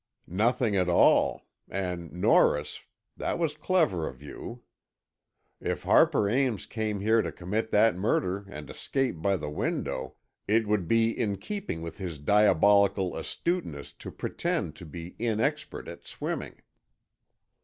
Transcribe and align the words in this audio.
"Nothing 0.25 0.75
at 0.75 0.89
all. 0.89 1.45
And 1.69 2.11
Norris, 2.11 2.81
that 3.17 3.37
was 3.37 3.53
clever 3.55 4.07
of 4.07 4.19
you. 4.23 4.63
If 5.59 5.83
Harper 5.83 6.27
Ames 6.27 6.65
came 6.65 7.01
here 7.01 7.21
to 7.21 7.31
commit 7.31 7.69
that 7.69 7.95
murder 7.95 8.47
and 8.49 8.67
escape 8.71 9.21
by 9.21 9.37
the 9.37 9.51
window, 9.51 10.15
it 10.47 10.65
would 10.67 10.87
be 10.87 11.11
in 11.11 11.37
keeping 11.37 11.83
with 11.83 11.99
his 11.99 12.17
diabolical 12.17 13.15
astuteness 13.15 13.93
to 13.93 14.09
pretend 14.09 14.75
to 14.77 14.87
be 14.87 15.11
inexpert 15.19 15.87
at 15.87 16.03
swimming." 16.03 16.63